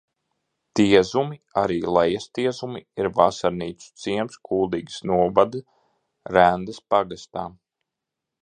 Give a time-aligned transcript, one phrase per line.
[0.77, 5.65] Tiezumi, arī Lejastiezumi, ir vasarnīcu ciems Kuldīgas novada
[6.39, 7.49] Rendas pagastā.